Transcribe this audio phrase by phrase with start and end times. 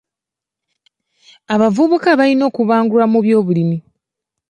[1.53, 3.77] Abavubuka balina okubangulwa mu by'obulimi.